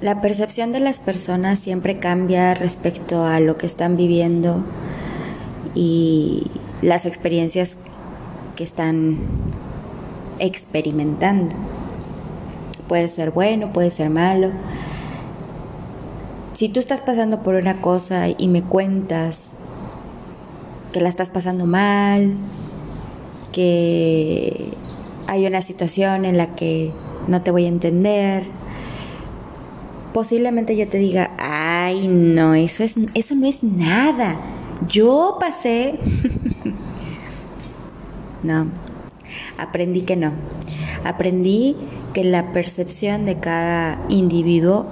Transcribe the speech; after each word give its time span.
La 0.00 0.20
percepción 0.20 0.72
de 0.72 0.80
las 0.80 1.00
personas 1.00 1.58
siempre 1.58 1.98
cambia 1.98 2.54
respecto 2.54 3.24
a 3.24 3.40
lo 3.40 3.58
que 3.58 3.66
están 3.66 3.96
viviendo 3.96 4.64
y 5.74 6.46
las 6.82 7.04
experiencias 7.04 7.72
que 8.54 8.62
están 8.62 9.18
experimentando. 10.38 11.56
Puede 12.86 13.08
ser 13.08 13.32
bueno, 13.32 13.72
puede 13.72 13.90
ser 13.90 14.08
malo. 14.08 14.50
Si 16.54 16.68
tú 16.68 16.80
estás 16.80 17.00
pasando 17.00 17.42
por 17.42 17.54
una 17.54 17.80
cosa 17.80 18.28
y 18.28 18.48
me 18.48 18.62
cuentas 18.62 19.42
que 20.92 21.00
la 21.00 21.08
estás 21.08 21.28
pasando 21.28 21.66
mal, 21.66 22.34
que 23.52 24.70
hay 25.26 25.46
una 25.46 25.62
situación 25.62 26.24
en 26.24 26.36
la 26.36 26.54
que 26.54 26.92
no 27.26 27.42
te 27.42 27.50
voy 27.50 27.64
a 27.64 27.68
entender, 27.68 28.57
posiblemente 30.12 30.76
yo 30.76 30.88
te 30.88 30.98
diga, 30.98 31.30
ay, 31.38 32.08
no, 32.08 32.54
eso, 32.54 32.84
es, 32.84 32.94
eso 33.14 33.34
no 33.34 33.46
es 33.46 33.62
nada. 33.62 34.36
Yo 34.88 35.36
pasé... 35.40 35.98
no, 38.42 38.68
aprendí 39.58 40.02
que 40.02 40.16
no. 40.16 40.32
Aprendí 41.04 41.76
que 42.14 42.24
la 42.24 42.52
percepción 42.52 43.24
de 43.24 43.38
cada 43.38 44.04
individuo 44.08 44.86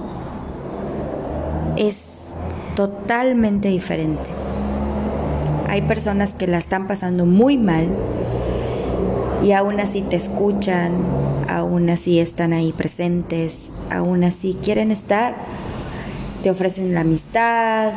es 1.77 2.07
totalmente 2.75 3.69
diferente. 3.69 4.31
Hay 5.69 5.83
personas 5.83 6.33
que 6.35 6.47
la 6.47 6.59
están 6.59 6.87
pasando 6.87 7.27
muy 7.27 7.59
mal 7.59 7.89
y 9.43 9.53
aún 9.53 9.81
así 9.81 10.03
te 10.03 10.17
escuchan, 10.17 10.93
aún 11.49 11.91
así 11.91 12.19
están 12.19 12.53
ahí 12.53 12.73
presentes, 12.73 13.71
aún 13.91 14.25
así 14.25 14.59
quieren 14.63 14.91
estar, 14.91 15.37
te 16.43 16.51
ofrecen 16.51 16.95
la 16.95 17.01
amistad, 17.01 17.93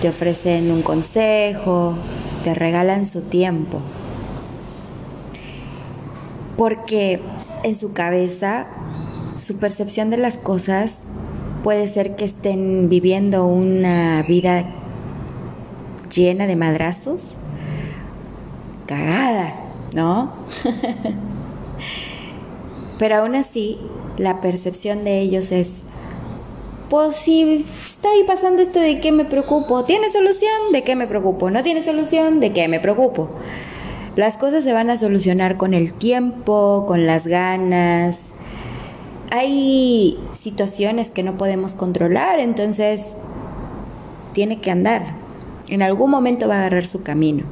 te 0.00 0.08
ofrecen 0.08 0.70
un 0.70 0.82
consejo, 0.82 1.94
te 2.44 2.54
regalan 2.54 3.06
su 3.06 3.22
tiempo. 3.22 3.80
Porque 6.56 7.20
en 7.62 7.74
su 7.74 7.92
cabeza, 7.92 8.66
su 9.36 9.58
percepción 9.58 10.10
de 10.10 10.16
las 10.16 10.36
cosas 10.36 10.94
puede 11.62 11.88
ser 11.88 12.16
que 12.16 12.24
estén 12.24 12.88
viviendo 12.88 13.46
una 13.46 14.22
vida 14.26 14.64
llena 16.12 16.46
de 16.46 16.56
madrazos, 16.56 17.34
cagada, 18.86 19.54
¿no? 19.94 20.32
Pero 22.98 23.16
aún 23.16 23.34
así, 23.34 23.78
la 24.16 24.40
percepción 24.40 25.04
de 25.04 25.20
ellos 25.20 25.52
es, 25.52 25.68
pues 26.90 27.16
si 27.16 27.66
está 27.84 28.10
ahí 28.10 28.24
pasando 28.26 28.62
esto, 28.62 28.80
¿de 28.80 29.00
qué 29.00 29.12
me 29.12 29.24
preocupo? 29.24 29.84
¿Tiene 29.84 30.10
solución? 30.10 30.72
¿De 30.72 30.82
qué 30.82 30.96
me 30.96 31.06
preocupo? 31.06 31.50
¿No 31.50 31.62
tiene 31.62 31.82
solución? 31.82 32.40
¿De 32.40 32.52
qué 32.52 32.66
me 32.66 32.80
preocupo? 32.80 33.30
Las 34.16 34.36
cosas 34.36 34.64
se 34.64 34.72
van 34.72 34.90
a 34.90 34.96
solucionar 34.96 35.56
con 35.56 35.74
el 35.74 35.92
tiempo, 35.92 36.84
con 36.88 37.06
las 37.06 37.26
ganas. 37.26 38.18
Hay 39.30 40.18
situaciones 40.32 41.10
que 41.10 41.22
no 41.22 41.36
podemos 41.36 41.74
controlar, 41.74 42.40
entonces 42.40 43.02
tiene 44.32 44.60
que 44.60 44.70
andar. 44.70 45.14
En 45.68 45.82
algún 45.82 46.10
momento 46.10 46.48
va 46.48 46.56
a 46.56 46.58
agarrar 46.60 46.86
su 46.86 47.02
camino. 47.02 47.44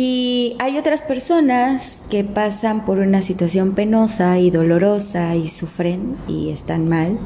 Y 0.00 0.54
hay 0.60 0.78
otras 0.78 1.02
personas 1.02 1.98
que 2.08 2.22
pasan 2.22 2.84
por 2.84 3.00
una 3.00 3.20
situación 3.20 3.74
penosa 3.74 4.38
y 4.38 4.52
dolorosa 4.52 5.34
y 5.34 5.48
sufren 5.48 6.16
y 6.28 6.50
están 6.50 6.88
mal. 6.88 7.18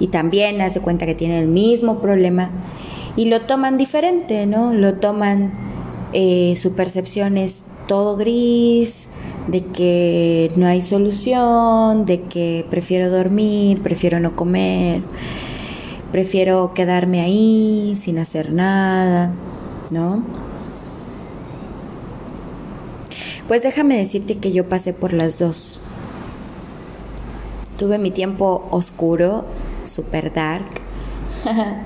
Y 0.00 0.08
también 0.08 0.60
hace 0.60 0.80
cuenta 0.80 1.06
que 1.06 1.14
tienen 1.14 1.38
el 1.38 1.46
mismo 1.46 2.00
problema 2.00 2.50
y 3.14 3.26
lo 3.26 3.42
toman 3.42 3.78
diferente, 3.78 4.44
¿no? 4.46 4.74
Lo 4.74 4.94
toman 4.94 5.52
eh, 6.12 6.56
su 6.60 6.72
percepción 6.72 7.38
es 7.38 7.62
todo 7.86 8.16
gris, 8.16 9.06
de 9.46 9.66
que 9.66 10.50
no 10.56 10.66
hay 10.66 10.82
solución, 10.82 12.06
de 12.06 12.22
que 12.22 12.66
prefiero 12.68 13.08
dormir, 13.08 13.82
prefiero 13.82 14.18
no 14.18 14.34
comer, 14.34 15.02
prefiero 16.10 16.74
quedarme 16.74 17.20
ahí 17.20 17.96
sin 18.02 18.18
hacer 18.18 18.52
nada, 18.52 19.32
¿no? 19.90 20.39
Pues 23.50 23.64
déjame 23.64 23.98
decirte 23.98 24.38
que 24.38 24.52
yo 24.52 24.68
pasé 24.68 24.92
por 24.92 25.12
las 25.12 25.40
dos. 25.40 25.80
Tuve 27.78 27.98
mi 27.98 28.12
tiempo 28.12 28.68
oscuro, 28.70 29.44
super 29.84 30.32
dark. 30.32 30.66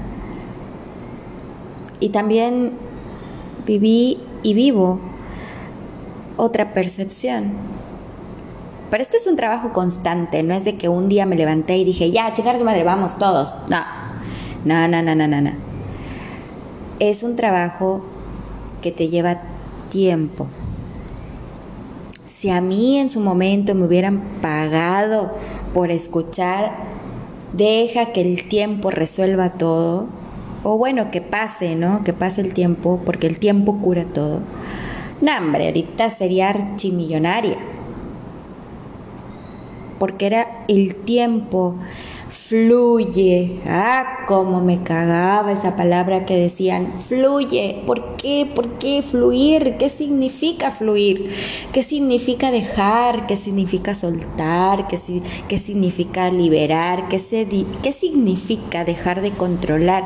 y 2.00 2.10
también 2.10 2.72
viví 3.64 4.20
y 4.42 4.52
vivo 4.52 5.00
otra 6.36 6.74
percepción. 6.74 7.54
Pero 8.90 9.02
esto 9.02 9.16
es 9.16 9.26
un 9.26 9.36
trabajo 9.36 9.72
constante, 9.72 10.42
no 10.42 10.52
es 10.52 10.66
de 10.66 10.76
que 10.76 10.90
un 10.90 11.08
día 11.08 11.24
me 11.24 11.34
levanté 11.34 11.78
y 11.78 11.86
dije, 11.86 12.10
ya, 12.10 12.34
checar 12.34 12.58
su 12.58 12.64
madre, 12.66 12.84
vamos 12.84 13.16
todos. 13.16 13.54
No, 13.70 13.80
no, 14.66 14.86
no, 14.86 15.00
no, 15.00 15.14
no, 15.14 15.26
no. 15.26 15.40
no. 15.40 15.52
Es 16.98 17.22
un 17.22 17.36
trabajo 17.36 18.04
que 18.82 18.92
te 18.92 19.08
lleva 19.08 19.40
tiempo. 19.88 20.46
Si 22.44 22.50
a 22.50 22.60
mí 22.60 22.98
en 22.98 23.08
su 23.08 23.20
momento 23.20 23.74
me 23.74 23.86
hubieran 23.86 24.20
pagado 24.42 25.32
por 25.72 25.90
escuchar, 25.90 26.72
deja 27.54 28.12
que 28.12 28.20
el 28.20 28.50
tiempo 28.50 28.90
resuelva 28.90 29.54
todo, 29.54 30.08
o 30.62 30.76
bueno, 30.76 31.10
que 31.10 31.22
pase, 31.22 31.74
¿no? 31.74 32.04
Que 32.04 32.12
pase 32.12 32.42
el 32.42 32.52
tiempo, 32.52 33.00
porque 33.06 33.28
el 33.28 33.38
tiempo 33.38 33.78
cura 33.80 34.04
todo. 34.12 34.42
No, 35.22 35.32
hombre, 35.38 35.68
ahorita 35.68 36.10
sería 36.10 36.50
archimillonaria. 36.50 37.56
Porque 39.98 40.26
era 40.26 40.66
el 40.68 40.96
tiempo 40.96 41.76
fluye. 42.54 43.58
Ah, 43.66 44.24
cómo 44.28 44.60
me 44.60 44.84
cagaba 44.84 45.50
esa 45.50 45.74
palabra 45.74 46.24
que 46.24 46.36
decían, 46.36 47.00
fluye. 47.08 47.82
¿Por 47.84 48.14
qué? 48.14 48.48
¿Por 48.54 48.78
qué 48.78 49.02
fluir? 49.02 49.76
¿Qué 49.76 49.88
significa 49.88 50.70
fluir? 50.70 51.34
¿Qué 51.72 51.82
significa 51.82 52.52
dejar? 52.52 53.26
¿Qué 53.26 53.36
significa 53.36 53.96
soltar? 53.96 54.86
¿Qué, 54.86 55.00
qué 55.48 55.58
significa 55.58 56.30
liberar? 56.30 57.08
¿Qué, 57.08 57.18
se, 57.18 57.44
¿Qué 57.82 57.92
significa 57.92 58.84
dejar 58.84 59.20
de 59.20 59.32
controlar? 59.32 60.04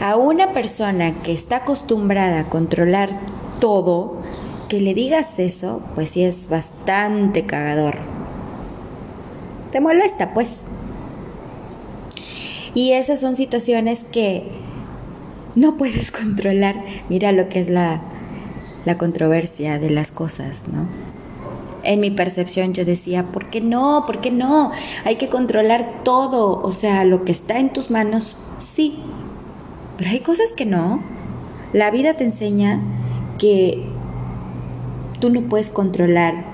A 0.00 0.16
una 0.16 0.54
persona 0.54 1.22
que 1.22 1.32
está 1.32 1.56
acostumbrada 1.56 2.40
a 2.40 2.48
controlar 2.48 3.20
todo, 3.60 4.22
que 4.70 4.80
le 4.80 4.94
digas 4.94 5.38
eso, 5.38 5.82
pues 5.94 6.08
sí 6.08 6.24
es 6.24 6.48
bastante 6.48 7.44
cagador. 7.44 7.98
¿Te 9.70 9.80
molesta? 9.82 10.32
Pues 10.32 10.64
y 12.74 12.92
esas 12.92 13.20
son 13.20 13.36
situaciones 13.36 14.04
que 14.04 14.44
no 15.54 15.76
puedes 15.76 16.10
controlar. 16.12 16.76
Mira 17.08 17.32
lo 17.32 17.48
que 17.48 17.60
es 17.60 17.68
la, 17.68 18.02
la 18.84 18.96
controversia 18.96 19.78
de 19.78 19.90
las 19.90 20.10
cosas, 20.10 20.62
¿no? 20.70 20.86
En 21.84 22.00
mi 22.00 22.10
percepción 22.10 22.72
yo 22.72 22.84
decía, 22.84 23.26
¿por 23.30 23.50
qué 23.50 23.60
no? 23.60 24.04
¿Por 24.06 24.20
qué 24.20 24.30
no? 24.30 24.72
Hay 25.04 25.16
que 25.16 25.28
controlar 25.28 26.02
todo. 26.02 26.62
O 26.62 26.72
sea, 26.72 27.04
lo 27.04 27.24
que 27.24 27.32
está 27.32 27.58
en 27.58 27.72
tus 27.72 27.90
manos, 27.90 28.36
sí. 28.58 28.98
Pero 29.98 30.10
hay 30.10 30.20
cosas 30.20 30.52
que 30.52 30.64
no. 30.64 31.02
La 31.74 31.90
vida 31.90 32.14
te 32.14 32.24
enseña 32.24 32.80
que 33.38 33.84
tú 35.20 35.28
no 35.30 35.42
puedes 35.42 35.68
controlar 35.68 36.44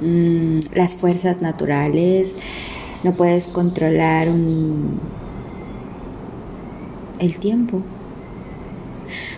mm, 0.00 0.58
las 0.74 0.94
fuerzas 0.94 1.42
naturales, 1.42 2.32
no 3.02 3.12
puedes 3.12 3.46
controlar 3.46 4.28
un... 4.28 5.00
el 7.18 7.38
tiempo. 7.38 7.82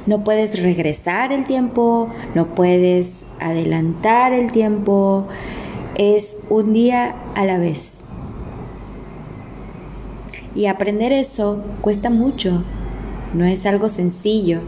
No 0.07 0.25
puedes 0.25 0.61
regresar 0.63 1.33
el 1.33 1.47
tiempo, 1.47 2.11
no 2.35 2.55
puedes 2.55 3.21
adelantar 3.41 4.33
el 4.33 4.53
tiempo. 4.53 5.29
Es 5.97 6.37
un 6.49 6.73
día 6.73 7.15
a 7.35 7.45
la 7.45 7.59
vez. 7.59 7.93
Y 10.55 10.67
aprender 10.67 11.13
eso 11.13 11.65
cuesta 11.81 12.11
mucho, 12.11 12.63
no 13.33 13.45
es 13.47 13.65
algo 13.65 13.89
sencillo. 13.89 14.61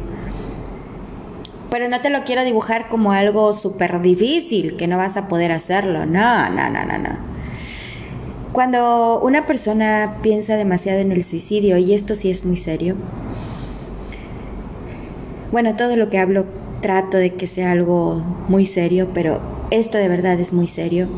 Pero 1.70 1.88
no 1.88 2.00
te 2.00 2.08
lo 2.08 2.24
quiero 2.24 2.44
dibujar 2.44 2.86
como 2.88 3.12
algo 3.12 3.52
súper 3.52 4.00
difícil, 4.00 4.76
que 4.76 4.86
no 4.86 4.96
vas 4.96 5.16
a 5.16 5.28
poder 5.28 5.50
hacerlo. 5.52 6.06
No, 6.06 6.48
no, 6.48 6.70
no, 6.70 6.86
no, 6.86 6.98
no. 6.98 7.33
Cuando 8.54 9.20
una 9.20 9.44
persona 9.44 10.20
piensa 10.22 10.56
demasiado 10.56 11.00
en 11.00 11.12
el 11.12 11.22
suicidio, 11.22 11.76
y 11.76 11.92
esto 11.92 12.14
sí 12.14 12.30
es 12.30 12.46
muy 12.46 12.56
serio, 12.56 12.96
bueno, 15.52 15.76
todo 15.76 15.96
lo 15.96 16.08
que 16.08 16.18
hablo 16.18 16.46
trato 16.80 17.18
de 17.18 17.34
que 17.34 17.46
sea 17.46 17.72
algo 17.72 18.24
muy 18.48 18.64
serio, 18.64 19.10
pero 19.12 19.42
esto 19.70 19.98
de 19.98 20.08
verdad 20.08 20.40
es 20.40 20.54
muy 20.54 20.68
serio. 20.68 21.08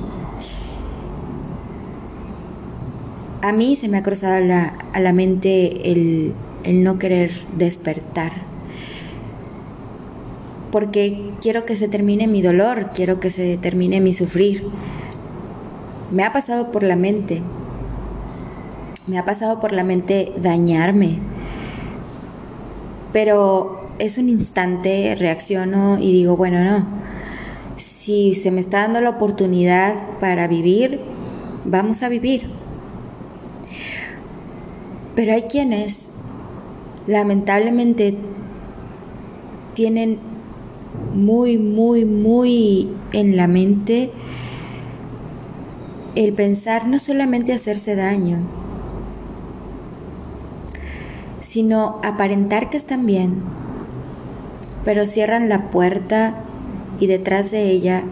a 3.47 3.53
mí 3.53 3.77
se 3.77 3.89
me 3.89 3.99
ha 3.99 4.03
cruzado 4.03 4.35
a 4.35 4.41
la, 4.41 4.77
a 4.93 4.99
la 4.99 5.13
mente 5.13 5.93
el, 5.93 6.35
el 6.65 6.83
no 6.83 6.99
querer 6.99 7.31
despertar. 7.57 8.33
Porque 10.73 11.31
quiero 11.41 11.65
que 11.65 11.77
se 11.77 11.87
termine 11.87 12.27
mi 12.27 12.43
dolor, 12.43 12.91
quiero 12.93 13.21
que 13.21 13.31
se 13.31 13.57
termine 13.57 14.01
mi 14.01 14.13
sufrir. 14.13 14.65
Me 16.11 16.23
ha 16.23 16.33
pasado 16.33 16.71
por 16.71 16.83
la 16.83 16.95
mente. 16.95 17.43
Me 19.07 19.19
ha 19.19 19.25
pasado 19.25 19.59
por 19.59 19.73
la 19.73 19.83
mente 19.83 20.33
dañarme. 20.37 21.19
Pero 23.13 23.89
es 23.99 24.19
un 24.19 24.29
instante, 24.29 25.17
reacciono 25.19 25.99
y 25.99 26.13
digo, 26.13 26.37
bueno, 26.37 26.63
no. 26.63 26.87
Si 27.77 28.35
se 28.35 28.53
me 28.53 28.61
está 28.61 28.83
dando 28.83 29.01
la 29.01 29.11
oportunidad 29.11 29.95
para 30.21 30.47
vivir, 30.47 31.01
vamos 31.65 32.03
a 32.03 32.09
vivir. 32.09 32.51
Pero 35.17 35.33
hay 35.33 35.43
quienes 35.43 36.07
lamentablemente 37.07 38.17
tienen 39.75 40.19
muy, 41.15 41.59
muy, 41.59 42.05
muy 42.05 42.91
en 43.13 43.37
la 43.37 43.49
mente 43.49 44.11
el 46.17 46.33
pensar 46.33 46.89
no 46.89 46.99
solamente 46.99 47.53
hacerse 47.53 47.95
daño, 47.95 48.39
sino 51.41 52.01
aparentar 52.03 52.71
que 52.71 52.79
están 52.79 53.07
bien, 53.07 53.43
pero 54.85 55.07
cierran 55.07 55.49
la 55.49 55.71
puerta 55.71 56.35
y 56.99 57.07
detrás 57.07 57.51
de 57.51 57.71
ella 57.71 58.03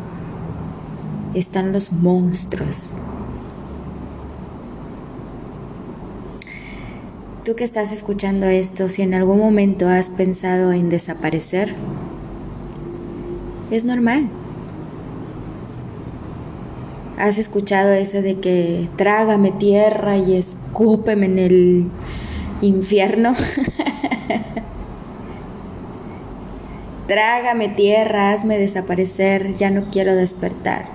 están 1.35 1.73
los 1.73 1.93
monstruos. 1.93 2.91
Tú 7.45 7.55
que 7.57 7.65
estás 7.65 7.91
escuchando 7.91 8.47
esto, 8.47 8.89
si 8.89 9.03
en 9.03 9.15
algún 9.15 9.39
momento 9.39 9.89
has 9.89 10.09
pensado 10.11 10.73
en 10.73 10.89
desaparecer, 10.89 11.75
es 13.71 13.85
normal. 13.85 14.29
Has 17.16 17.38
escuchado 17.38 17.93
eso 17.93 18.22
de 18.22 18.40
que 18.40 18.88
trágame 18.96 19.52
tierra 19.52 20.16
y 20.16 20.37
escúpeme 20.37 21.26
en 21.26 21.38
el 21.38 21.90
infierno. 22.61 23.34
trágame 27.06 27.69
tierra, 27.69 28.32
hazme 28.32 28.58
desaparecer, 28.58 29.55
ya 29.55 29.70
no 29.70 29.90
quiero 29.93 30.16
despertar. 30.16 30.87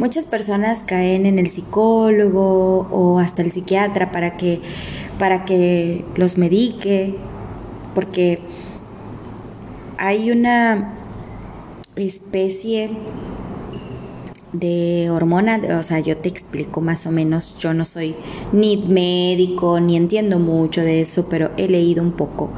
Muchas 0.00 0.24
personas 0.24 0.82
caen 0.84 1.24
en 1.26 1.38
el 1.38 1.48
psicólogo 1.48 2.88
o 2.90 3.20
hasta 3.20 3.42
el 3.42 3.52
psiquiatra 3.52 4.10
para 4.10 4.36
que, 4.36 4.60
para 5.20 5.44
que 5.44 6.04
los 6.16 6.36
medique, 6.36 7.14
porque 7.94 8.40
hay 9.98 10.32
una 10.32 10.94
especie 11.96 12.90
de 14.52 15.08
hormona, 15.10 15.60
o 15.78 15.82
sea, 15.82 16.00
yo 16.00 16.16
te 16.16 16.28
explico 16.28 16.80
más 16.80 17.06
o 17.06 17.10
menos, 17.10 17.56
yo 17.58 17.74
no 17.74 17.84
soy 17.84 18.14
ni 18.52 18.76
médico, 18.76 19.80
ni 19.80 19.96
entiendo 19.96 20.38
mucho 20.38 20.80
de 20.82 21.00
eso, 21.02 21.28
pero 21.28 21.50
he 21.56 21.68
leído 21.68 22.02
un 22.02 22.12
poco. 22.12 22.50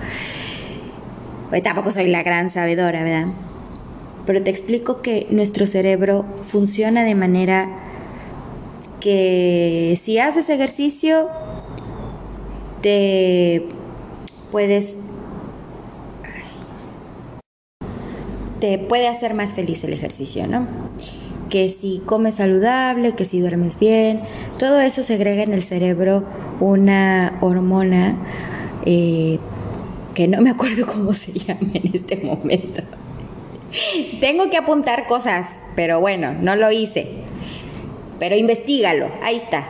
tampoco 1.62 1.90
soy 1.90 2.08
la 2.08 2.22
gran 2.22 2.50
sabedora, 2.50 3.02
¿verdad? 3.02 3.28
pero 4.26 4.42
te 4.42 4.50
explico 4.50 5.00
que 5.00 5.28
nuestro 5.30 5.66
cerebro 5.66 6.26
funciona 6.48 7.04
de 7.04 7.14
manera 7.14 7.68
que 9.00 9.98
si 10.02 10.18
haces 10.18 10.48
ejercicio, 10.48 11.28
te 12.82 13.68
puedes 14.50 14.96
te 18.60 18.78
puede 18.78 19.08
hacer 19.08 19.34
más 19.34 19.54
feliz 19.54 19.84
el 19.84 19.92
ejercicio, 19.92 20.46
¿no? 20.46 20.66
Que 21.50 21.68
si 21.68 22.02
comes 22.04 22.36
saludable, 22.36 23.14
que 23.14 23.24
si 23.24 23.40
duermes 23.40 23.78
bien, 23.78 24.22
todo 24.58 24.80
eso 24.80 25.02
segrega 25.02 25.42
en 25.42 25.52
el 25.52 25.62
cerebro 25.62 26.24
una 26.60 27.38
hormona 27.40 28.16
eh, 28.84 29.38
que 30.14 30.28
no 30.28 30.40
me 30.40 30.50
acuerdo 30.50 30.86
cómo 30.92 31.12
se 31.12 31.32
llama 31.32 31.70
en 31.74 31.90
este 31.94 32.16
momento. 32.16 32.82
Tengo 34.20 34.48
que 34.48 34.56
apuntar 34.56 35.06
cosas, 35.06 35.48
pero 35.74 36.00
bueno, 36.00 36.32
no 36.40 36.56
lo 36.56 36.72
hice. 36.72 37.08
Pero 38.18 38.34
investigalo, 38.36 39.08
ahí 39.22 39.36
está, 39.36 39.66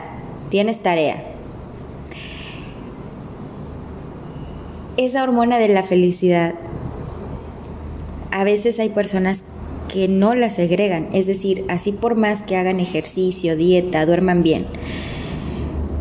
tienes 0.49 0.81
tarea. 0.81 1.23
Esa 4.95 5.23
hormona 5.23 5.57
de 5.57 5.67
la 5.67 5.83
felicidad, 5.83 6.55
a 8.31 8.43
veces 8.43 8.79
hay 8.79 8.89
personas 8.89 9.43
que 9.87 10.07
no 10.07 10.35
la 10.35 10.49
segregan, 10.49 11.07
es 11.13 11.27
decir, 11.27 11.65
así 11.69 11.91
por 11.91 12.15
más 12.15 12.41
que 12.41 12.57
hagan 12.57 12.79
ejercicio, 12.79 13.55
dieta, 13.55 14.05
duerman 14.05 14.43
bien, 14.43 14.65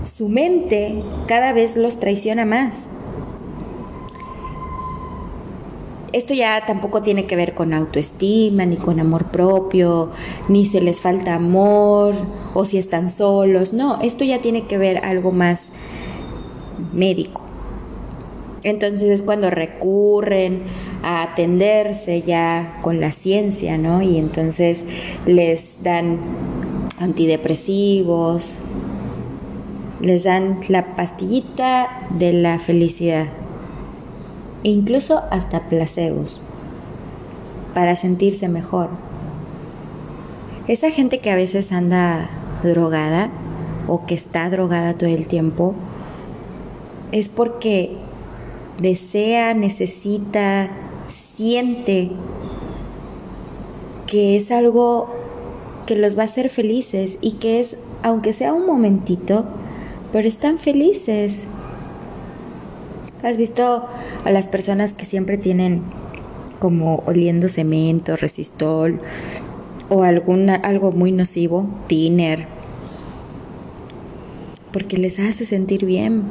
su 0.05 0.29
mente 0.29 1.03
cada 1.27 1.53
vez 1.53 1.77
los 1.77 2.01
traiciona 2.01 2.45
más 2.45 2.75
esto 6.17 6.33
ya 6.33 6.65
tampoco 6.65 7.03
tiene 7.03 7.27
que 7.27 7.37
ver 7.37 7.55
con 7.55 7.75
autoestima, 7.75 8.65
ni 8.65 8.77
con 8.77 9.01
amor 9.01 9.27
propio, 9.27 10.13
ni 10.49 10.65
se 10.65 10.81
les 10.81 10.99
falta 10.99 11.35
amor 11.35 12.15
o 12.55 12.65
si 12.65 12.79
están 12.79 13.11
solos. 13.11 13.75
No, 13.75 14.01
esto 14.01 14.25
ya 14.25 14.41
tiene 14.41 14.67
que 14.67 14.79
ver 14.79 15.05
algo 15.05 15.31
más 15.31 15.61
médico. 16.95 17.46
Entonces 18.67 19.09
es 19.11 19.23
cuando 19.23 19.49
recurren 19.49 20.63
a 21.05 21.23
atenderse 21.23 22.23
ya 22.23 22.81
con 22.83 23.01
la 23.01 23.13
ciencia, 23.13 23.79
¿no? 23.79 24.03
Y 24.03 24.19
entonces 24.19 24.85
les 25.25 25.81
dan 25.85 26.19
antidepresivos, 26.99 28.57
les 30.01 30.25
dan 30.25 30.59
la 30.67 30.97
pastillita 30.97 32.09
de 32.11 32.33
la 32.33 32.59
felicidad 32.59 33.29
e 34.65 34.71
incluso 34.71 35.23
hasta 35.31 35.69
placebos 35.69 36.43
para 37.73 37.95
sentirse 37.95 38.49
mejor. 38.49 38.89
Esa 40.67 40.91
gente 40.91 41.21
que 41.21 41.31
a 41.31 41.37
veces 41.37 41.71
anda 41.71 42.31
drogada 42.65 43.31
o 43.87 44.07
que 44.07 44.17
está 44.17 44.51
drogada 44.51 44.95
todo 44.95 45.09
el 45.09 45.29
tiempo 45.29 45.77
es 47.13 47.29
porque 47.29 48.05
desea, 48.79 49.55
necesita, 49.55 50.71
siente 51.37 52.11
que 54.07 54.37
es 54.37 54.51
algo 54.51 55.11
que 55.87 55.97
los 55.97 56.17
va 56.17 56.23
a 56.23 56.27
hacer 56.27 56.49
felices 56.49 57.19
y 57.21 57.33
que 57.33 57.61
es, 57.61 57.77
aunque 58.03 58.33
sea 58.33 58.53
un 58.53 58.67
momentito, 58.67 59.45
pero 60.13 60.29
están 60.29 60.59
felices 60.59 61.47
¿Has 63.27 63.37
visto 63.37 63.85
a 64.25 64.31
las 64.31 64.47
personas 64.47 64.93
que 64.93 65.05
siempre 65.05 65.37
tienen 65.37 65.83
como 66.61 67.03
oliendo 67.07 67.49
cemento, 67.49 68.15
resistol 68.15 69.01
o 69.89 70.05
alguna, 70.05 70.55
algo 70.55 70.93
muy 70.93 71.11
nocivo, 71.11 71.67
tiner? 71.89 72.47
Porque 74.73 74.97
les 74.97 75.19
hace 75.19 75.45
sentir 75.45 75.87
bien. 75.87 76.25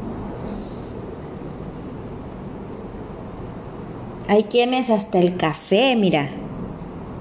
Hay 4.36 4.44
quienes 4.44 4.90
hasta 4.90 5.18
el 5.20 5.38
café, 5.38 5.96
mira, 5.96 6.28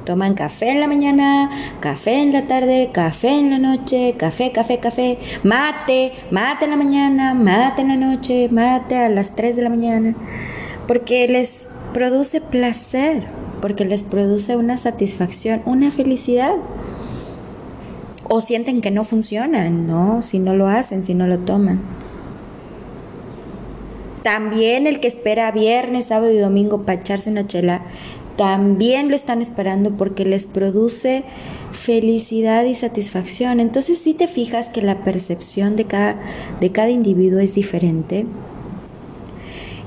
Toman 0.04 0.34
café 0.34 0.70
en 0.70 0.80
la 0.80 0.88
mañana, 0.88 1.48
café 1.78 2.20
en 2.20 2.32
la 2.32 2.48
tarde, 2.48 2.90
café 2.92 3.38
en 3.38 3.50
la 3.50 3.60
noche, 3.60 4.16
café, 4.18 4.50
café, 4.50 4.80
café, 4.80 5.20
mate, 5.44 6.10
mate 6.32 6.64
en 6.64 6.72
la 6.72 6.76
mañana, 6.76 7.32
mate 7.34 7.82
en 7.82 7.88
la 7.90 7.96
noche, 7.96 8.48
mate 8.50 8.96
a 8.96 9.08
las 9.08 9.36
3 9.36 9.54
de 9.54 9.62
la 9.62 9.70
mañana, 9.70 10.16
porque 10.88 11.28
les 11.28 11.64
produce 11.92 12.40
placer, 12.40 13.22
porque 13.62 13.84
les 13.84 14.02
produce 14.02 14.56
una 14.56 14.76
satisfacción, 14.76 15.62
una 15.66 15.92
felicidad. 15.92 16.56
O 18.28 18.40
sienten 18.40 18.80
que 18.80 18.90
no 18.90 19.04
funcionan, 19.04 19.86
¿no? 19.86 20.20
Si 20.20 20.40
no 20.40 20.56
lo 20.56 20.66
hacen, 20.66 21.04
si 21.04 21.14
no 21.14 21.28
lo 21.28 21.38
toman. 21.38 21.80
También 24.24 24.88
el 24.88 24.98
que 24.98 25.06
espera 25.06 25.52
viernes, 25.52 26.06
sábado 26.06 26.32
y 26.32 26.38
domingo 26.38 26.82
para 26.82 27.00
echarse 27.00 27.30
una 27.30 27.46
chela 27.46 27.82
también 28.36 29.10
lo 29.10 29.16
están 29.16 29.42
esperando 29.42 29.92
porque 29.92 30.24
les 30.24 30.44
produce 30.44 31.22
felicidad 31.72 32.64
y 32.64 32.74
satisfacción. 32.74 33.60
Entonces, 33.60 33.98
si 33.98 34.14
te 34.14 34.26
fijas 34.26 34.70
que 34.70 34.82
la 34.82 35.04
percepción 35.04 35.76
de 35.76 35.84
cada, 35.84 36.16
de 36.60 36.72
cada 36.72 36.90
individuo 36.90 37.38
es 37.38 37.54
diferente. 37.54 38.26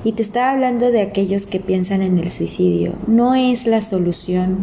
Y 0.04 0.12
te 0.12 0.22
estaba 0.22 0.52
hablando 0.52 0.90
de 0.90 1.00
aquellos 1.00 1.46
que 1.46 1.58
piensan 1.58 2.00
en 2.00 2.18
el 2.18 2.30
suicidio. 2.30 2.94
No 3.06 3.34
es 3.34 3.66
la 3.66 3.82
solución. 3.82 4.58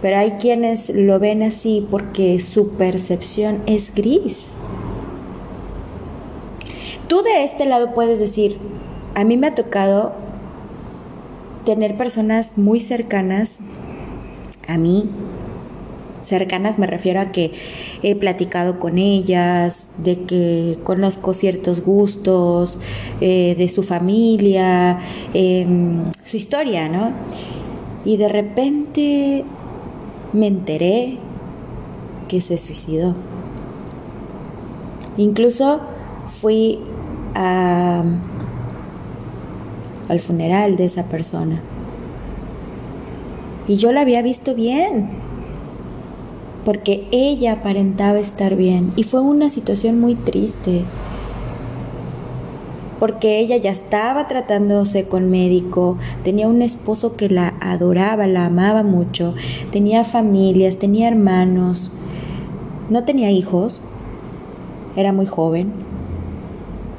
Pero 0.00 0.18
hay 0.18 0.32
quienes 0.32 0.88
lo 0.88 1.20
ven 1.20 1.42
así 1.42 1.86
porque 1.90 2.40
su 2.40 2.70
percepción 2.70 3.62
es 3.66 3.94
gris. 3.94 4.46
Tú 7.12 7.20
de 7.20 7.44
este 7.44 7.66
lado 7.66 7.92
puedes 7.92 8.18
decir, 8.18 8.56
a 9.14 9.24
mí 9.24 9.36
me 9.36 9.48
ha 9.48 9.54
tocado 9.54 10.14
tener 11.66 11.94
personas 11.98 12.56
muy 12.56 12.80
cercanas 12.80 13.58
a 14.66 14.78
mí. 14.78 15.10
Cercanas 16.24 16.78
me 16.78 16.86
refiero 16.86 17.20
a 17.20 17.30
que 17.30 17.52
he 18.02 18.16
platicado 18.16 18.80
con 18.80 18.96
ellas, 18.96 19.88
de 19.98 20.20
que 20.20 20.78
conozco 20.84 21.34
ciertos 21.34 21.82
gustos, 21.82 22.78
eh, 23.20 23.56
de 23.58 23.68
su 23.68 23.82
familia, 23.82 25.00
em, 25.34 26.12
su 26.24 26.38
historia, 26.38 26.88
¿no? 26.88 27.12
Y 28.06 28.16
de 28.16 28.28
repente 28.30 29.44
me 30.32 30.46
enteré 30.46 31.18
que 32.28 32.40
se 32.40 32.56
suicidó. 32.56 33.14
Incluso 35.18 35.82
fui 36.40 36.78
al 37.34 38.20
funeral 40.20 40.76
de 40.76 40.84
esa 40.84 41.04
persona. 41.04 41.60
Y 43.68 43.76
yo 43.76 43.92
la 43.92 44.00
había 44.02 44.22
visto 44.22 44.54
bien, 44.54 45.10
porque 46.64 47.06
ella 47.10 47.52
aparentaba 47.52 48.18
estar 48.18 48.56
bien. 48.56 48.92
Y 48.96 49.04
fue 49.04 49.20
una 49.20 49.48
situación 49.48 50.00
muy 50.00 50.14
triste, 50.14 50.84
porque 52.98 53.40
ella 53.40 53.56
ya 53.56 53.70
estaba 53.70 54.28
tratándose 54.28 55.08
con 55.08 55.28
médico, 55.30 55.98
tenía 56.22 56.46
un 56.46 56.62
esposo 56.62 57.16
que 57.16 57.28
la 57.28 57.54
adoraba, 57.60 58.28
la 58.28 58.46
amaba 58.46 58.84
mucho, 58.84 59.34
tenía 59.72 60.04
familias, 60.04 60.78
tenía 60.78 61.08
hermanos, 61.08 61.90
no 62.90 63.02
tenía 63.02 63.32
hijos, 63.32 63.82
era 64.94 65.12
muy 65.12 65.26
joven, 65.26 65.72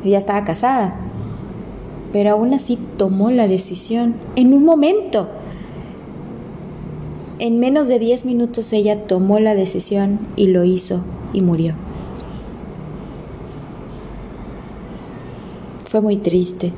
ella 0.03 0.19
estaba 0.19 0.43
casada, 0.43 0.95
pero 2.11 2.31
aún 2.31 2.53
así 2.53 2.77
tomó 2.97 3.31
la 3.31 3.47
decisión 3.47 4.15
en 4.35 4.53
un 4.53 4.63
momento. 4.65 5.29
En 7.39 7.59
menos 7.59 7.87
de 7.87 7.99
10 7.99 8.25
minutos 8.25 8.71
ella 8.73 9.07
tomó 9.07 9.39
la 9.39 9.55
decisión 9.55 10.19
y 10.35 10.47
lo 10.47 10.63
hizo 10.63 11.01
y 11.33 11.41
murió. 11.41 11.73
Fue 15.85 16.01
muy 16.01 16.17
triste. 16.17 16.71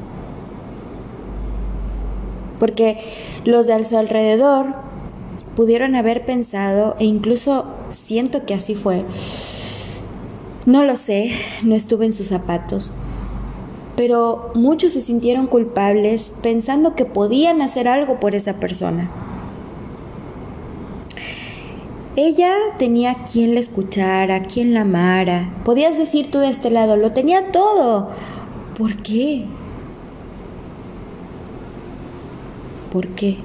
Porque 2.59 2.97
los 3.43 3.67
de 3.67 3.83
su 3.83 3.97
alrededor 3.97 4.67
pudieron 5.55 5.95
haber 5.95 6.25
pensado, 6.25 6.95
e 6.99 7.05
incluso 7.05 7.65
siento 7.89 8.45
que 8.45 8.53
así 8.53 8.75
fue, 8.75 9.03
no 10.65 10.83
lo 10.83 10.95
sé, 10.95 11.31
no 11.63 11.75
estuve 11.75 12.05
en 12.05 12.13
sus 12.13 12.27
zapatos, 12.27 12.91
pero 13.95 14.51
muchos 14.55 14.93
se 14.93 15.01
sintieron 15.01 15.47
culpables 15.47 16.31
pensando 16.41 16.95
que 16.95 17.05
podían 17.05 17.61
hacer 17.61 17.87
algo 17.87 18.19
por 18.19 18.35
esa 18.35 18.59
persona. 18.59 19.09
Ella 22.17 22.53
tenía 22.77 23.25
quien 23.31 23.55
la 23.55 23.59
escuchara, 23.59 24.43
quien 24.43 24.73
la 24.73 24.81
amara. 24.81 25.49
Podías 25.65 25.97
decir 25.97 26.31
tú 26.31 26.39
de 26.39 26.49
este 26.49 26.69
lado, 26.69 26.95
lo 26.95 27.11
tenía 27.11 27.51
todo. 27.51 28.09
¿Por 28.77 28.95
qué? 28.97 29.45
¿Por 32.91 33.07
qué? 33.09 33.37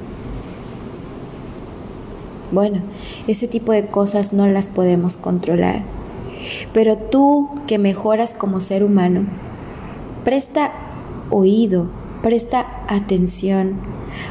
Bueno, 2.53 2.81
ese 3.27 3.49
tipo 3.49 3.73
de 3.73 3.87
cosas 3.87 4.33
no 4.33 4.47
las 4.47 4.67
podemos 4.67 5.17
controlar. 5.17 5.83
Pero 6.73 6.97
tú 6.97 7.49
que 7.67 7.79
mejoras 7.79 8.33
como 8.35 8.61
ser 8.61 8.85
humano, 8.85 9.27
presta 10.25 10.73
oído, 11.31 11.89
presta 12.23 12.85
atención. 12.89 13.79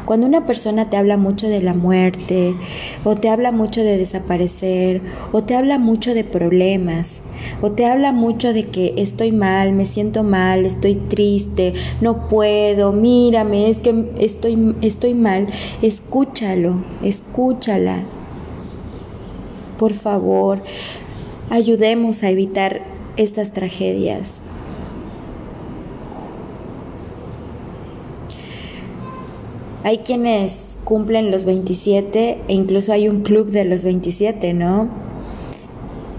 Cuando 0.06 0.28
una 0.28 0.46
persona 0.46 0.90
te 0.90 0.98
habla 0.98 1.18
mucho 1.18 1.48
de 1.48 1.62
la 1.62 1.74
muerte, 1.74 2.54
o 3.04 3.16
te 3.16 3.30
habla 3.30 3.52
mucho 3.52 3.82
de 3.82 3.98
desaparecer, 3.98 5.02
o 5.32 5.44
te 5.44 5.56
habla 5.56 5.80
mucho 5.80 6.14
de 6.14 6.24
problemas, 6.24 7.10
o 7.62 7.72
te 7.72 7.86
habla 7.86 8.12
mucho 8.12 8.54
de 8.54 8.66
que 8.66 8.96
estoy 8.98 9.32
mal, 9.32 9.72
me 9.72 9.86
siento 9.86 10.24
mal, 10.24 10.66
estoy 10.66 10.96
triste, 10.96 11.74
no 12.02 12.28
puedo, 12.28 12.92
mírame, 12.92 13.70
es 13.70 13.80
que 13.80 14.12
estoy, 14.20 14.76
estoy 14.82 15.14
mal, 15.14 15.48
escúchalo, 15.82 16.84
escúchala. 17.02 18.04
Por 19.78 19.94
favor, 19.94 20.62
ayudemos 21.50 22.24
a 22.24 22.30
evitar 22.30 22.82
estas 23.16 23.54
tragedias. 23.54 24.42
Hay 29.84 30.00
quienes 30.00 30.76
cumplen 30.84 31.32
los 31.32 31.46
27 31.46 32.42
e 32.48 32.54
incluso 32.54 32.92
hay 32.92 33.08
un 33.08 33.22
club 33.22 33.52
de 33.52 33.64
los 33.64 33.84
27, 33.84 34.54
¿no? 34.54 34.90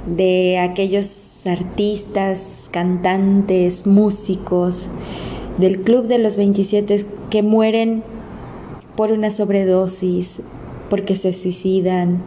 De 0.06 0.58
aquellos 0.58 1.46
artistas, 1.46 2.68
cantantes, 2.70 3.86
músicos 3.86 4.88
del 5.58 5.82
club 5.82 6.06
de 6.06 6.18
los 6.18 6.36
27 6.36 7.04
que 7.28 7.42
mueren 7.42 8.02
por 8.96 9.12
una 9.12 9.30
sobredosis, 9.30 10.40
porque 10.88 11.16
se 11.16 11.32
suicidan. 11.32 12.22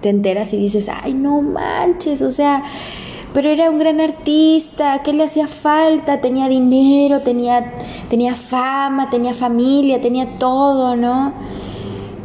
Te 0.00 0.10
enteras 0.10 0.52
y 0.52 0.56
dices, 0.56 0.88
ay, 0.88 1.14
no 1.14 1.40
manches, 1.42 2.22
o 2.22 2.30
sea, 2.30 2.64
pero 3.34 3.48
era 3.48 3.68
un 3.68 3.78
gran 3.78 4.00
artista, 4.00 5.02
¿qué 5.02 5.12
le 5.12 5.24
hacía 5.24 5.48
falta? 5.48 6.20
Tenía 6.20 6.48
dinero, 6.48 7.22
tenía, 7.22 7.74
tenía 8.08 8.36
fama, 8.36 9.10
tenía 9.10 9.34
familia, 9.34 10.00
tenía 10.00 10.38
todo, 10.38 10.94
¿no? 10.94 11.34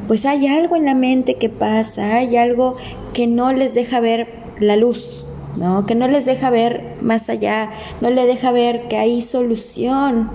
Pues 0.07 0.27
hay 0.27 0.45
algo 0.45 0.75
en 0.75 0.85
la 0.85 0.93
mente 0.93 1.35
que 1.35 1.49
pasa, 1.49 2.17
hay 2.17 2.37
algo 2.37 2.77
que 3.13 3.25
no 3.25 3.51
les 3.53 3.73
deja 3.73 3.99
ver 3.99 4.27
la 4.59 4.75
luz, 4.75 5.25
¿no? 5.57 5.87
Que 5.87 5.95
no 5.95 6.07
les 6.07 6.25
deja 6.25 6.51
ver 6.51 6.97
más 7.01 7.27
allá, 7.27 7.71
no 8.01 8.11
les 8.11 8.27
deja 8.27 8.51
ver 8.51 8.87
que 8.87 8.97
hay 8.97 9.23
solución. 9.23 10.29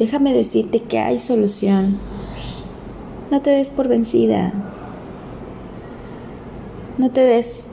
Déjame 0.00 0.32
decirte 0.32 0.80
que 0.80 0.98
hay 0.98 1.20
solución. 1.20 1.98
No 3.30 3.40
te 3.42 3.50
des 3.50 3.70
por 3.70 3.86
vencida. 3.86 4.52
No 6.98 7.10
te 7.10 7.20
des 7.20 7.63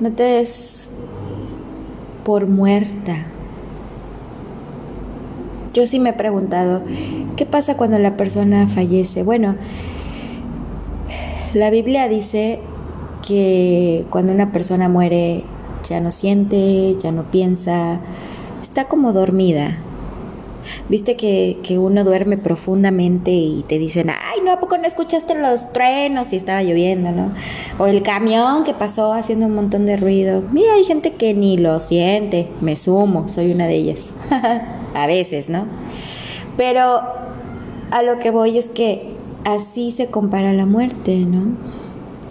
no 0.00 0.12
te 0.12 0.22
des 0.22 0.88
por 2.24 2.46
muerta. 2.46 3.26
Yo 5.72 5.86
sí 5.86 6.00
me 6.00 6.10
he 6.10 6.14
preguntado, 6.14 6.82
¿qué 7.36 7.46
pasa 7.46 7.76
cuando 7.76 7.98
la 7.98 8.16
persona 8.16 8.66
fallece? 8.66 9.22
Bueno, 9.22 9.54
la 11.54 11.70
Biblia 11.70 12.08
dice 12.08 12.60
que 13.26 14.04
cuando 14.10 14.32
una 14.32 14.52
persona 14.52 14.88
muere 14.88 15.44
ya 15.88 16.00
no 16.00 16.10
siente, 16.10 16.96
ya 16.98 17.12
no 17.12 17.24
piensa, 17.24 18.00
está 18.62 18.86
como 18.86 19.12
dormida. 19.12 19.76
Viste 20.88 21.16
que, 21.16 21.58
que, 21.62 21.78
uno 21.78 22.04
duerme 22.04 22.36
profundamente 22.36 23.30
y 23.30 23.64
te 23.66 23.78
dicen, 23.78 24.10
ay, 24.10 24.40
no, 24.44 24.52
¿a 24.52 24.60
poco 24.60 24.76
no 24.76 24.84
escuchaste 24.84 25.34
los 25.34 25.72
truenos 25.72 26.32
y 26.32 26.36
estaba 26.36 26.62
lloviendo, 26.62 27.10
no? 27.12 27.32
O 27.78 27.86
el 27.86 28.02
camión 28.02 28.64
que 28.64 28.74
pasó 28.74 29.12
haciendo 29.12 29.46
un 29.46 29.54
montón 29.54 29.86
de 29.86 29.96
ruido. 29.96 30.42
Mira, 30.52 30.74
hay 30.74 30.84
gente 30.84 31.12
que 31.14 31.34
ni 31.34 31.56
lo 31.56 31.78
siente, 31.80 32.48
me 32.60 32.76
sumo, 32.76 33.28
soy 33.28 33.52
una 33.52 33.66
de 33.66 33.76
ellas. 33.76 34.06
a 34.94 35.06
veces, 35.06 35.48
¿no? 35.48 35.66
Pero 36.56 37.00
a 37.90 38.02
lo 38.02 38.18
que 38.18 38.30
voy 38.30 38.58
es 38.58 38.68
que 38.68 39.14
así 39.44 39.92
se 39.92 40.08
compara 40.08 40.52
la 40.52 40.66
muerte, 40.66 41.16
¿no? 41.16 41.56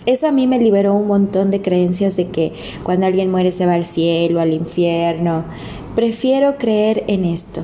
Eso 0.05 0.27
a 0.27 0.31
mí 0.31 0.47
me 0.47 0.59
liberó 0.59 0.93
un 0.93 1.07
montón 1.07 1.51
de 1.51 1.61
creencias 1.61 2.15
de 2.15 2.27
que 2.27 2.53
cuando 2.83 3.05
alguien 3.05 3.29
muere 3.29 3.51
se 3.51 3.65
va 3.65 3.73
al 3.73 3.85
cielo, 3.85 4.39
al 4.39 4.53
infierno. 4.53 5.43
Prefiero 5.95 6.57
creer 6.57 7.03
en 7.07 7.25
esto 7.25 7.63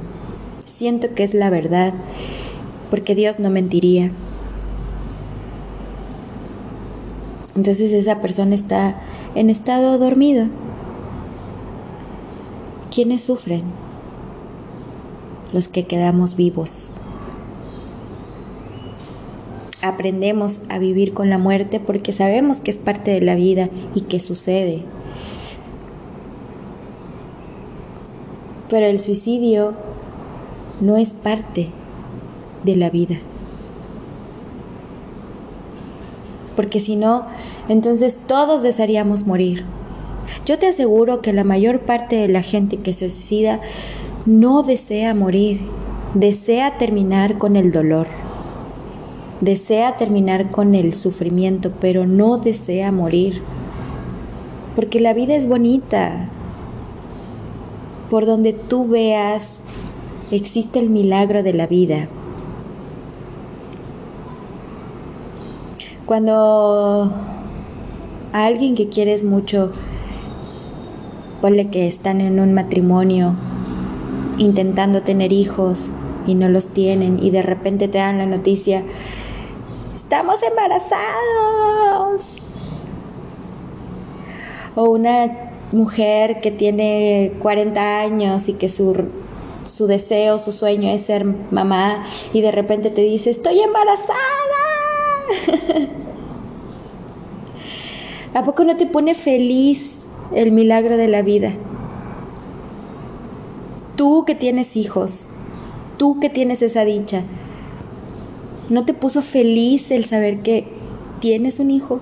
siento 0.86 1.16
que 1.16 1.24
es 1.24 1.34
la 1.34 1.50
verdad, 1.50 1.96
porque 2.92 3.16
Dios 3.16 3.40
no 3.40 3.50
mentiría. 3.50 4.12
Entonces 7.56 7.92
esa 7.92 8.22
persona 8.22 8.54
está 8.54 9.02
en 9.34 9.50
estado 9.50 9.98
dormido. 9.98 10.46
¿Quiénes 12.94 13.24
sufren? 13.24 13.64
Los 15.54 15.70
que 15.70 15.88
quedamos 15.88 16.36
vivos. 16.36 16.92
Aprendemos 19.82 20.62
a 20.70 20.78
vivir 20.78 21.16
con 21.16 21.32
la 21.32 21.40
muerte 21.40 21.80
porque 21.80 22.14
sabemos 22.14 22.60
que 22.60 22.70
es 22.70 22.78
parte 22.78 23.10
de 23.10 23.22
la 23.22 23.34
vida 23.34 23.70
y 23.96 24.02
que 24.02 24.20
sucede. 24.20 24.84
Pero 28.70 28.86
el 28.86 29.00
suicidio 29.00 29.74
no 30.82 30.98
es 30.98 31.14
parte 31.14 31.70
de 32.64 32.76
la 32.76 32.90
vida. 32.90 33.18
porque 36.56 36.80
si 36.80 36.96
no, 36.96 37.26
entonces 37.68 38.18
todos 38.28 38.62
desearíamos 38.64 39.26
morir. 39.26 39.66
Yo 40.46 40.58
te 40.58 40.68
aseguro 40.68 41.22
que 41.22 41.34
la 41.34 41.44
mayor 41.44 41.82
parte 41.82 42.16
de 42.16 42.28
la 42.28 42.42
gente 42.42 42.78
que 42.78 42.94
se 42.94 43.10
suicida 43.10 43.60
no 44.26 44.64
desea 44.64 45.14
morir, 45.14 45.62
desea 46.14 46.78
terminar 46.78 47.38
con 47.38 47.56
el 47.56 47.72
dolor, 47.72 48.08
desea 49.42 49.98
terminar 49.98 50.50
con 50.50 50.74
el 50.74 50.94
sufrimiento, 50.94 51.72
pero 51.80 52.08
no 52.08 52.38
desea 52.38 52.92
morir. 52.92 53.42
Porque 54.76 55.00
la 55.00 55.14
vida 55.14 55.36
es 55.36 55.48
bonita. 55.48 56.30
Por 58.10 58.26
donde 58.26 58.54
tú 58.54 58.88
veas, 58.88 59.60
existe 60.32 60.80
el 60.80 60.90
milagro 60.90 61.44
de 61.44 61.54
la 61.54 61.68
vida. 61.68 62.08
Cuando 66.06 67.12
a 68.34 68.46
alguien 68.46 68.76
que 68.76 68.90
quieres 68.90 69.24
mucho, 69.24 69.72
ponle 71.42 71.70
que 71.70 71.88
están 71.88 72.22
en 72.22 72.40
un 72.40 72.54
matrimonio 72.54 73.36
intentando 74.38 75.02
tener 75.02 75.32
hijos 75.32 75.90
y 76.28 76.36
no 76.36 76.50
los 76.50 76.68
tienen 76.68 77.24
y 77.24 77.30
de 77.30 77.42
repente 77.42 77.88
te 77.88 78.00
dan 78.00 78.18
la 78.18 78.26
noticia, 78.26 78.84
estamos 79.96 80.42
embarazados. 80.44 82.22
O 84.76 84.90
una 84.90 85.52
mujer 85.72 86.42
que 86.42 86.52
tiene 86.52 87.34
40 87.42 88.00
años 88.02 88.50
y 88.50 88.54
que 88.54 88.68
su, 88.70 88.94
su 89.76 89.88
deseo, 89.88 90.40
su 90.40 90.54
sueño 90.54 90.90
es 90.90 91.02
ser 91.02 91.26
mamá 91.26 92.06
y 92.32 92.40
de 92.40 92.52
repente 92.52 92.92
te 92.92 93.02
dice, 93.02 93.30
estoy 93.30 93.60
embarazada. 93.60 94.16
¿A 98.34 98.46
poco 98.46 98.64
no 98.64 98.78
te 98.78 98.86
pone 98.86 99.16
feliz 99.16 99.96
el 100.34 100.54
milagro 100.54 100.96
de 100.96 101.10
la 101.10 101.24
vida? 101.24 101.52
Tú 103.98 104.24
que 104.24 104.34
tienes 104.34 104.78
hijos, 104.78 105.28
tú 105.98 106.22
que 106.22 106.30
tienes 106.30 106.62
esa 106.62 106.86
dicha, 106.86 107.24
¿no 108.70 108.86
te 108.86 108.94
puso 108.94 109.22
feliz 109.22 109.92
el 109.92 110.06
saber 110.06 110.42
que 110.42 110.70
tienes 111.20 111.60
un 111.60 111.70
hijo? 111.70 112.00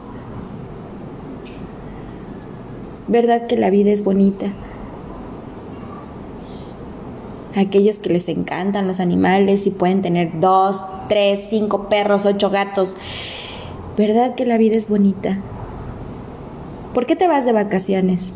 ¿Verdad 3.08 3.48
que 3.48 3.58
la 3.58 3.72
vida 3.72 3.90
es 3.90 4.04
bonita? 4.04 4.54
Aquellos 7.56 7.98
que 7.98 8.10
les 8.10 8.28
encantan 8.30 8.88
los 8.88 9.00
animales 9.00 9.68
y 9.68 9.72
pueden 9.72 10.02
tener 10.02 10.40
dos, 10.40 10.82
tres, 11.08 11.42
cinco 11.50 11.88
perros, 11.90 12.26
ocho 12.26 12.50
gatos. 12.50 12.96
¿Verdad 13.98 14.36
que 14.36 14.46
la 14.46 14.58
vida 14.58 14.76
es 14.76 14.90
bonita? 14.90 15.38
¿Por 16.94 17.06
qué 17.06 17.16
te 17.16 17.28
vas 17.28 17.46
de 17.46 17.54
vacaciones? 17.54 18.34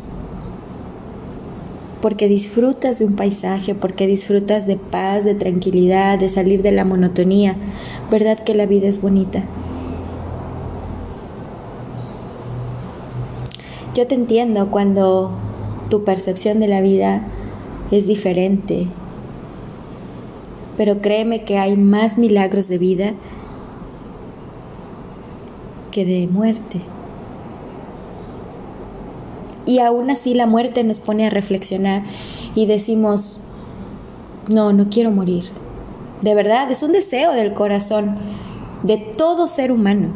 Porque 2.00 2.28
disfrutas 2.28 3.00
de 3.00 3.06
un 3.06 3.16
paisaje, 3.16 3.74
porque 3.74 4.06
disfrutas 4.06 4.66
de 4.66 4.76
paz, 4.76 5.24
de 5.24 5.34
tranquilidad, 5.34 6.18
de 6.18 6.28
salir 6.28 6.62
de 6.62 6.70
la 6.70 6.84
monotonía. 6.84 7.56
¿Verdad 8.10 8.38
que 8.38 8.54
la 8.54 8.66
vida 8.66 8.86
es 8.88 9.00
bonita? 9.00 9.42
Yo 13.94 14.06
te 14.06 14.14
entiendo 14.14 14.70
cuando 14.70 15.32
tu 15.88 16.04
percepción 16.04 16.60
de 16.60 16.68
la 16.68 16.80
vida 16.80 17.26
es 17.90 18.06
diferente, 18.06 18.86
pero 20.78 21.00
créeme 21.00 21.42
que 21.42 21.58
hay 21.58 21.76
más 21.76 22.16
milagros 22.18 22.68
de 22.68 22.78
vida 22.78 23.14
que 25.90 26.04
de 26.04 26.28
muerte. 26.28 26.80
Y 29.66 29.80
aún 29.80 30.08
así 30.08 30.34
la 30.34 30.46
muerte 30.46 30.84
nos 30.84 31.00
pone 31.00 31.26
a 31.26 31.30
reflexionar 31.30 32.04
y 32.54 32.66
decimos, 32.66 33.40
no, 34.46 34.72
no 34.72 34.88
quiero 34.88 35.10
morir. 35.10 35.46
De 36.22 36.36
verdad, 36.36 36.70
es 36.70 36.84
un 36.84 36.92
deseo 36.92 37.32
del 37.32 37.54
corazón 37.54 38.16
de 38.84 38.98
todo 38.98 39.48
ser 39.48 39.72
humano. 39.72 40.10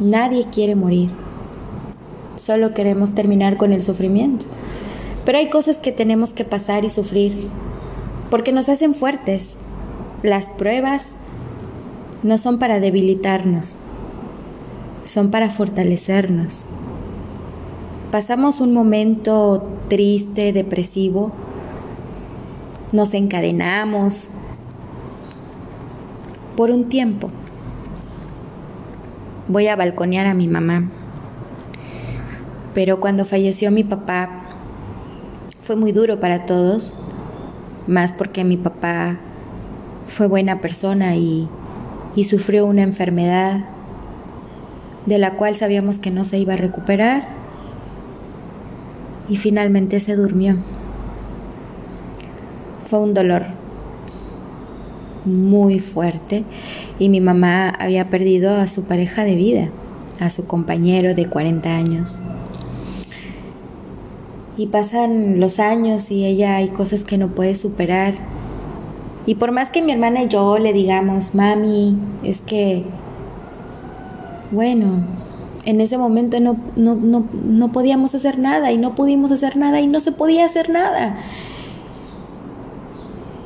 Nadie 0.00 0.46
quiere 0.50 0.74
morir. 0.74 1.10
Solo 2.36 2.72
queremos 2.72 3.14
terminar 3.14 3.58
con 3.58 3.74
el 3.74 3.82
sufrimiento. 3.82 4.46
Pero 5.26 5.36
hay 5.36 5.50
cosas 5.50 5.76
que 5.76 5.92
tenemos 5.92 6.32
que 6.32 6.44
pasar 6.44 6.86
y 6.86 6.90
sufrir 6.90 7.50
porque 8.34 8.50
nos 8.50 8.68
hacen 8.68 8.96
fuertes. 8.96 9.54
Las 10.24 10.48
pruebas 10.48 11.10
no 12.24 12.36
son 12.36 12.58
para 12.58 12.80
debilitarnos, 12.80 13.76
son 15.04 15.30
para 15.30 15.50
fortalecernos. 15.50 16.66
Pasamos 18.10 18.60
un 18.60 18.74
momento 18.74 19.68
triste, 19.88 20.52
depresivo, 20.52 21.30
nos 22.90 23.14
encadenamos 23.14 24.24
por 26.56 26.72
un 26.72 26.88
tiempo. 26.88 27.30
Voy 29.46 29.68
a 29.68 29.76
balconear 29.76 30.26
a 30.26 30.34
mi 30.34 30.48
mamá. 30.48 30.90
Pero 32.74 32.98
cuando 32.98 33.24
falleció 33.24 33.70
mi 33.70 33.84
papá 33.84 34.56
fue 35.60 35.76
muy 35.76 35.92
duro 35.92 36.18
para 36.18 36.46
todos 36.46 36.94
más 37.86 38.12
porque 38.12 38.44
mi 38.44 38.56
papá 38.56 39.18
fue 40.08 40.26
buena 40.26 40.60
persona 40.60 41.16
y, 41.16 41.48
sufrió 42.28 42.64
una 42.66 42.82
enfermedad 42.82 43.64
de 45.06 45.18
la 45.18 45.32
cual 45.32 45.56
sabíamos 45.56 45.98
que 45.98 46.12
no 46.12 46.24
se 46.24 46.38
iba 46.38 46.54
a 46.54 46.56
recuperar 46.56 47.24
y 49.28 49.36
finalmente 49.36 49.98
se 49.98 50.14
durmió. 50.14 50.56
Fue 52.88 53.00
un 53.00 53.14
dolor 53.14 53.42
muy 55.24 55.80
fuerte 55.80 56.44
y 56.98 57.08
mi 57.08 57.20
mamá 57.20 57.68
había 57.68 58.10
perdido 58.10 58.54
a 58.54 58.68
su 58.68 58.84
pareja 58.84 59.24
de 59.24 59.34
vida, 59.34 59.68
a 60.20 60.30
su 60.30 60.46
compañero 60.46 61.14
de 61.14 61.26
40 61.26 61.68
años. 61.74 62.20
Y 64.56 64.68
pasan 64.68 65.40
los 65.40 65.58
años 65.58 66.10
y 66.10 66.24
ella 66.24 66.56
hay 66.56 66.68
cosas 66.68 67.02
que 67.02 67.18
no 67.18 67.28
puede 67.28 67.56
superar. 67.56 68.14
Y 69.26 69.36
por 69.36 69.52
más 69.52 69.70
que 69.70 69.82
mi 69.82 69.92
hermana 69.92 70.22
y 70.22 70.28
yo 70.28 70.58
le 70.58 70.72
digamos, 70.72 71.34
mami, 71.34 71.96
es 72.22 72.40
que, 72.40 72.84
bueno, 74.50 75.04
en 75.64 75.80
ese 75.80 75.98
momento 75.98 76.38
no, 76.40 76.56
no, 76.76 76.94
no, 76.94 77.24
no 77.32 77.72
podíamos 77.72 78.14
hacer 78.14 78.38
nada 78.38 78.70
y 78.70 78.78
no 78.78 78.94
pudimos 78.94 79.32
hacer 79.32 79.56
nada 79.56 79.80
y 79.80 79.86
no 79.86 80.00
se 80.00 80.12
podía 80.12 80.44
hacer 80.44 80.70
nada. 80.70 81.16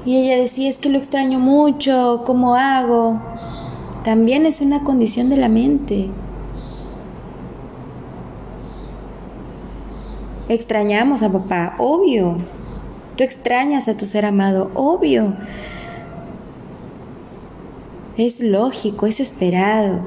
Y 0.04 0.16
ella 0.16 0.36
decía, 0.36 0.68
es 0.68 0.78
que 0.78 0.88
lo 0.88 0.98
extraño 0.98 1.38
mucho, 1.38 2.22
¿cómo 2.26 2.54
hago? 2.54 3.20
También 4.04 4.46
es 4.46 4.60
una 4.60 4.82
condición 4.82 5.28
de 5.28 5.36
la 5.36 5.48
mente. 5.48 6.08
Extrañamos 10.48 11.22
a 11.22 11.30
papá, 11.30 11.74
obvio. 11.78 12.38
Tú 13.16 13.24
extrañas 13.24 13.87
a 13.87 13.96
tu 13.96 14.06
ser 14.06 14.24
amado, 14.24 14.70
obvio. 14.74 15.34
Es 18.16 18.40
lógico, 18.40 19.06
es 19.06 19.20
esperado. 19.20 20.00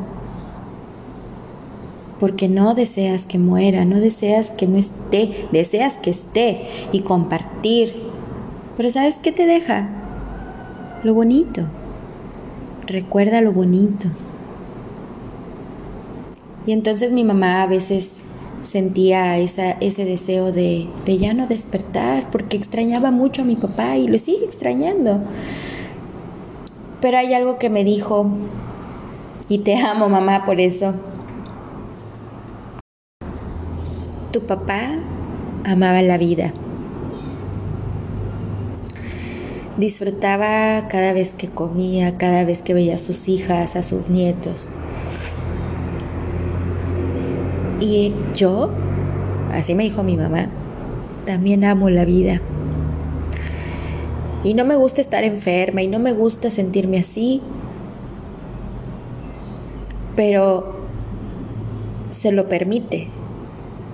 Porque 2.19 2.49
no 2.49 2.73
deseas 2.73 3.25
que 3.25 3.37
muera, 3.37 3.85
no 3.85 3.99
deseas 3.99 4.49
que 4.49 4.67
no 4.67 4.77
esté, 4.77 5.47
deseas 5.51 5.97
que 5.97 6.09
esté 6.09 6.67
y 6.91 7.01
compartir. 7.01 7.95
Pero 8.77 8.91
¿sabes 8.91 9.17
qué 9.21 9.31
te 9.31 9.45
deja? 9.45 9.89
Lo 11.03 11.13
bonito. 11.13 11.63
Recuerda 12.87 13.41
lo 13.41 13.53
bonito. 13.53 14.07
Y 16.65 16.71
entonces 16.71 17.11
mi 17.11 17.23
mamá 17.23 17.61
a 17.61 17.67
veces 17.67 18.20
sentía 18.71 19.37
esa, 19.37 19.71
ese 19.81 20.05
deseo 20.05 20.53
de, 20.53 20.87
de 21.05 21.17
ya 21.17 21.33
no 21.33 21.45
despertar 21.45 22.31
porque 22.31 22.55
extrañaba 22.55 23.11
mucho 23.11 23.41
a 23.41 23.45
mi 23.45 23.57
papá 23.57 23.97
y 23.97 24.07
lo 24.07 24.17
sigue 24.17 24.45
extrañando. 24.45 25.19
Pero 27.01 27.17
hay 27.17 27.33
algo 27.33 27.59
que 27.59 27.69
me 27.69 27.83
dijo 27.83 28.27
y 29.49 29.57
te 29.59 29.75
amo 29.75 30.07
mamá 30.07 30.45
por 30.45 30.61
eso. 30.61 30.93
Tu 34.31 34.39
papá 34.47 34.99
amaba 35.65 36.01
la 36.01 36.17
vida. 36.17 36.53
Disfrutaba 39.75 40.87
cada 40.87 41.11
vez 41.11 41.33
que 41.33 41.49
comía, 41.49 42.17
cada 42.17 42.45
vez 42.45 42.61
que 42.61 42.73
veía 42.73 42.95
a 42.95 42.99
sus 42.99 43.27
hijas, 43.27 43.75
a 43.75 43.83
sus 43.83 44.07
nietos. 44.07 44.69
Y 47.81 48.13
yo, 48.33 48.69
así 49.51 49.75
me 49.75 49.83
dijo 49.83 50.03
mi 50.03 50.15
mamá, 50.15 50.47
también 51.25 51.65
amo 51.65 51.89
la 51.89 52.05
vida. 52.05 52.39
Y 54.43 54.53
no 54.53 54.63
me 54.63 54.75
gusta 54.75 55.01
estar 55.01 55.25
enferma 55.25 55.81
y 55.81 55.87
no 55.87 55.99
me 55.99 56.13
gusta 56.13 56.49
sentirme 56.49 56.99
así. 56.99 57.41
pero 60.15 60.75
se 62.11 62.31
lo 62.31 62.47
permite. 62.47 63.07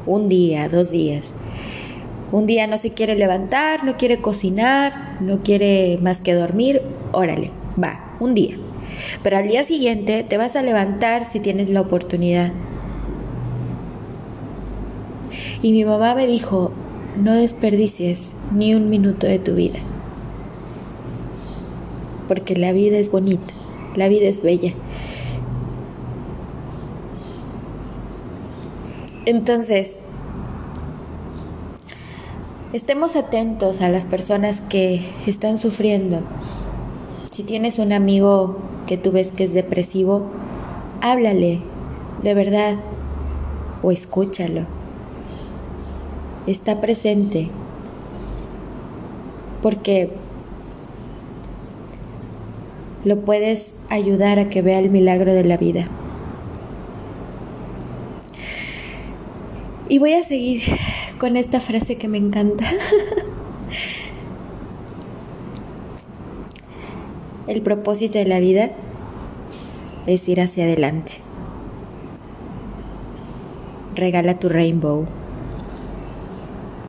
Un 0.06 0.30
día, 0.30 0.70
dos 0.70 0.92
días. 0.92 1.26
Un 2.32 2.48
día 2.48 2.68
no 2.68 2.78
se 2.78 2.92
quiere 2.92 3.16
levantar, 3.16 3.84
no 3.86 3.98
quiere 3.98 4.20
cocinar, 4.20 5.22
no 5.22 5.44
quiere 5.44 5.98
más 6.02 6.20
que 6.20 6.34
dormir, 6.34 6.82
órale, 7.14 7.52
va, 7.82 8.16
un 8.20 8.34
día. 8.34 8.58
Pero 9.24 9.38
al 9.38 9.48
día 9.48 9.64
siguiente 9.64 10.26
te 10.28 10.38
vas 10.38 10.56
a 10.56 10.64
levantar 10.64 11.24
si 11.24 11.40
tienes 11.40 11.70
la 11.70 11.82
oportunidad. 11.82 12.52
Y 15.62 15.72
mi 15.72 15.86
mamá 15.86 16.14
me 16.14 16.28
dijo, 16.28 16.72
no 17.18 17.34
desperdicies 17.34 18.32
ni 18.54 18.76
un 18.76 18.90
minuto 18.90 19.26
de 19.26 19.40
tu 19.40 19.56
vida. 19.56 19.80
Porque 22.28 22.56
la 22.56 22.74
vida 22.74 22.98
es 22.98 23.10
bonita, 23.10 23.54
la 23.96 24.08
vida 24.08 24.28
es 24.28 24.44
bella. 24.44 24.74
Entonces, 29.26 29.98
estemos 32.72 33.16
atentos 33.16 33.82
a 33.82 33.90
las 33.90 34.06
personas 34.06 34.62
que 34.62 35.02
están 35.26 35.58
sufriendo. 35.58 36.22
Si 37.32 37.44
tienes 37.44 37.80
un 37.80 37.94
amigo 37.94 38.58
que 38.86 38.98
tú 38.98 39.12
ves 39.12 39.32
que 39.32 39.44
es 39.44 39.54
depresivo, 39.54 40.28
háblale, 41.02 41.62
de 42.22 42.34
verdad, 42.36 42.76
o 43.82 43.92
escúchalo. 43.92 44.77
Está 46.48 46.82
presente, 46.82 47.50
porque 49.62 50.10
lo 53.04 53.20
puedes 53.22 53.76
ayudar 53.90 54.40
a 54.40 54.50
que 54.50 54.62
vea 54.62 54.80
el 54.80 54.90
milagro 54.90 55.34
de 55.34 55.44
la 55.44 55.58
vida. 55.58 55.88
Y 59.90 60.00
voy 60.00 60.14
a 60.14 60.24
seguir 60.24 60.62
con 61.20 61.38
esta 61.38 61.60
frase 61.60 61.96
que 61.96 62.08
me 62.08 62.18
encanta. 62.18 62.66
El 67.48 67.62
propósito 67.62 68.20
de 68.20 68.26
la 68.26 68.40
vida 68.40 68.72
es 70.06 70.28
ir 70.28 70.42
hacia 70.42 70.66
adelante. 70.66 71.14
Regala 73.96 74.34
tu 74.34 74.50
rainbow. 74.50 75.06